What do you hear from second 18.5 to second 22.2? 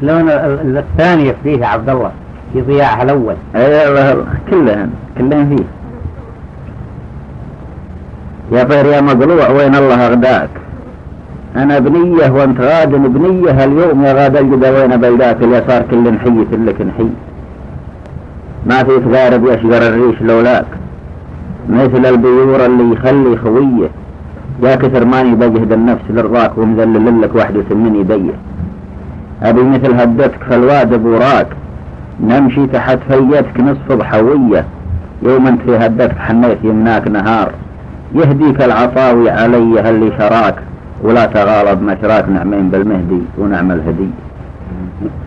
ما في تغارب يشجر الريش لولاك. مثل